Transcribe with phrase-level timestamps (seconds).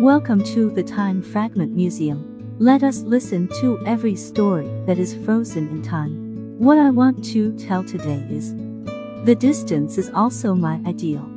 [0.00, 2.56] Welcome to the Time Fragment Museum.
[2.58, 6.56] Let us listen to every story that is frozen in time.
[6.58, 8.54] What I want to tell today is
[9.26, 11.28] the distance is also my ideal.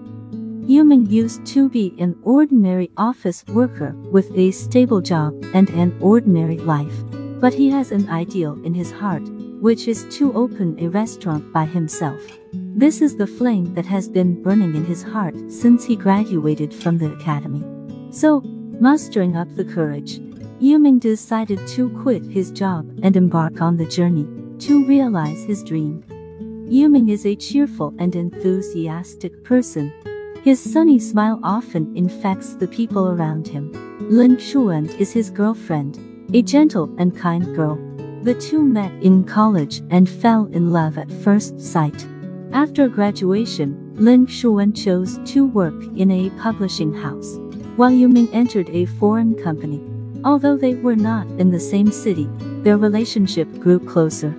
[0.63, 6.59] Yuming used to be an ordinary office worker with a stable job and an ordinary
[6.59, 6.95] life.
[7.41, 9.27] But he has an ideal in his heart,
[9.59, 12.21] which is to open a restaurant by himself.
[12.53, 16.97] This is the flame that has been burning in his heart since he graduated from
[16.97, 17.72] the academy.
[18.13, 18.41] So,
[18.79, 20.19] mustering up the courage,
[20.61, 24.27] Yuming decided to quit his job and embark on the journey
[24.59, 26.03] to realize his dream.
[26.69, 29.91] Yuming is a cheerful and enthusiastic person.
[30.43, 33.71] His sunny smile often infects the people around him.
[34.11, 35.97] Lin Shuan is his girlfriend,
[36.35, 37.77] a gentle and kind girl.
[38.21, 42.05] The two met in college and fell in love at first sight.
[42.51, 47.37] After graduation, Lin Shuan chose to work in a publishing house,
[47.75, 49.81] while Yuming entered a foreign company.
[50.23, 52.29] Although they were not in the same city,
[52.63, 54.33] their relationship grew closer.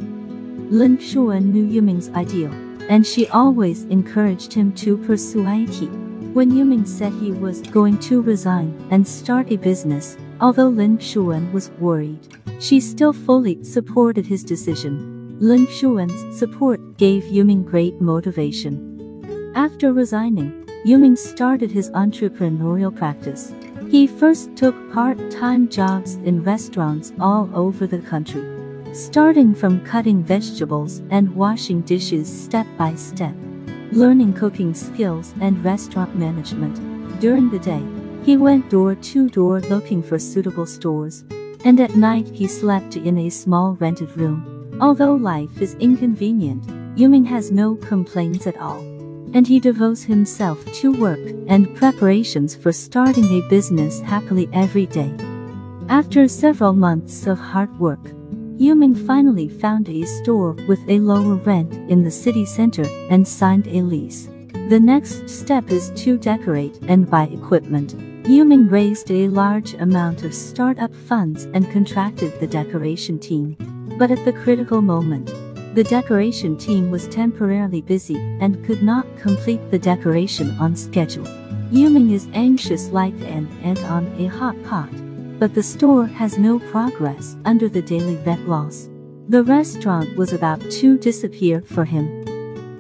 [0.71, 2.53] Lin Shuan knew Yuming's ideal,
[2.89, 5.91] and she always encouraged him to pursue IT.
[6.33, 11.53] When Yuming said he was going to resign and start a business, although Lin Shuan
[11.53, 12.27] was worried,
[12.61, 15.37] she still fully supported his decision.
[15.39, 19.53] Lin Shuan's support gave Yuming great motivation.
[19.55, 23.55] After resigning, Yuming started his entrepreneurial practice.
[23.91, 28.55] He first took part-time jobs in restaurants all over the country
[28.95, 33.35] starting from cutting vegetables and washing dishes step by step,
[33.91, 36.79] learning cooking skills and restaurant management.
[37.21, 37.83] During the day,
[38.25, 41.25] he went door to door looking for suitable stores,
[41.65, 44.79] and at night he slept in a small rented room.
[44.81, 46.65] Although life is inconvenient,
[46.97, 48.94] Yuming has no complaints at all.
[49.35, 55.13] And he devotes himself to work and preparations for starting a business happily every day.
[55.89, 58.03] After several months of hard work,
[58.57, 63.67] Yuming finally found a store with a lower rent in the city center and signed
[63.67, 64.29] a lease.
[64.69, 67.97] The next step is to decorate and buy equipment.
[68.23, 73.57] Yuming raised a large amount of startup funds and contracted the decoration team.
[73.99, 75.35] But at the critical moment,
[75.75, 81.27] the decoration team was temporarily busy and could not complete the decoration on schedule.
[81.73, 84.91] Yuming is anxious like an ant on a hot pot
[85.39, 88.89] but the store has no progress under the daily rent laws.
[89.29, 92.25] The restaurant was about to disappear for him.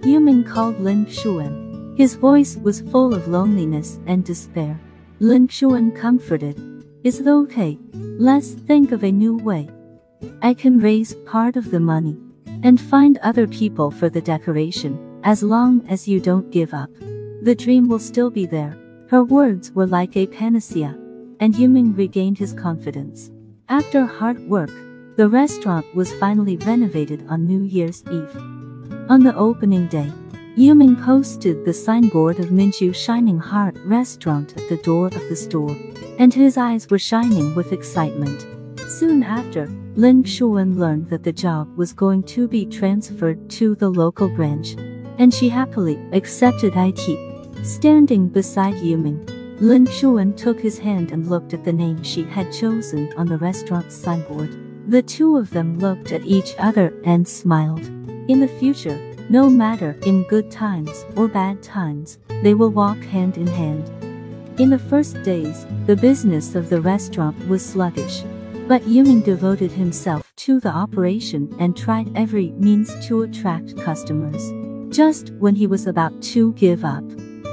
[0.02, 1.96] Yuming called Lin Shuan.
[1.96, 4.78] His voice was full of loneliness and despair.
[5.20, 6.58] Lin Shuan comforted.
[7.02, 7.78] Is it okay?
[7.92, 9.68] Let's think of a new way.
[10.42, 12.16] I can raise part of the money
[12.64, 16.90] and find other people for the decoration, as long as you don't give up.
[17.42, 18.76] The dream will still be there.
[19.10, 20.98] Her words were like a panacea
[21.40, 23.30] and Yuming regained his confidence.
[23.68, 24.70] After hard work,
[25.16, 28.36] the restaurant was finally renovated on New Year's Eve.
[29.08, 30.10] On the opening day,
[30.56, 35.76] Yuming posted the signboard of Minju Shining Heart Restaurant at the door of the store,
[36.18, 38.53] and his eyes were shining with excitement.
[39.04, 39.66] Soon after,
[39.96, 44.76] Lin Shuan learned that the job was going to be transferred to the local branch,
[45.18, 47.66] and she happily accepted IT.
[47.66, 49.20] Standing beside Yuming,
[49.60, 53.36] Lin Shuan took his hand and looked at the name she had chosen on the
[53.36, 54.56] restaurant's signboard.
[54.90, 57.84] The two of them looked at each other and smiled.
[58.30, 58.96] In the future,
[59.28, 63.86] no matter in good times or bad times, they will walk hand in hand.
[64.58, 68.24] In the first days, the business of the restaurant was sluggish.
[68.66, 74.52] But Yuming devoted himself to the operation and tried every means to attract customers.
[74.88, 77.04] Just when he was about to give up,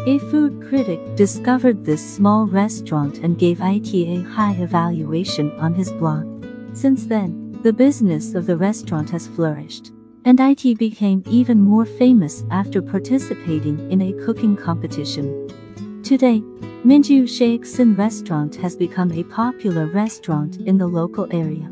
[0.07, 5.91] a food critic discovered this small restaurant and gave it a high evaluation on his
[5.91, 6.25] blog.
[6.73, 9.91] Since then, the business of the restaurant has flourished,
[10.23, 15.40] and IT became even more famous after participating in a cooking competition.
[16.11, 16.41] Today,
[16.83, 21.63] Minju Shakespeare Restaurant has become a popular restaurant in the local area.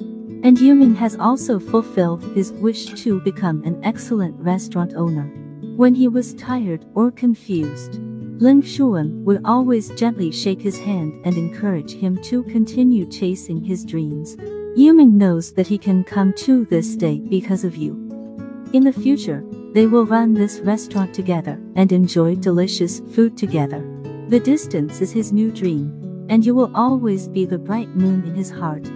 [0.45, 5.25] And Yuming has also fulfilled his wish to become an excellent restaurant owner.
[5.75, 7.95] When he was tired or confused,
[8.39, 13.83] Lin Shuan would always gently shake his hand and encourage him to continue chasing his
[13.83, 14.37] dreams.
[14.77, 17.91] Yuming knows that he can come to this day because of you.
[18.71, 19.43] In the future,
[19.73, 23.98] they will run this restaurant together and enjoy delicious food together.
[24.29, 28.35] The distance is his new dream, and you will always be the bright moon in
[28.35, 28.87] his heart.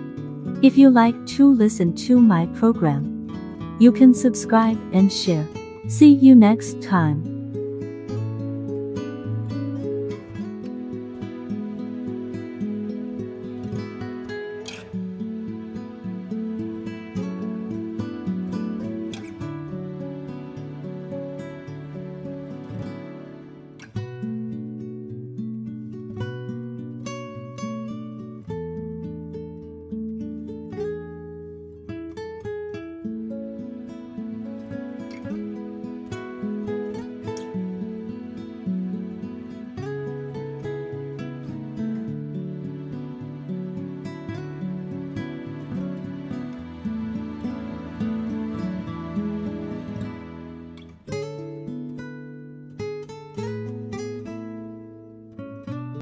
[0.62, 5.48] If you like to listen to my program, you can subscribe and share.
[5.88, 7.33] See you next time.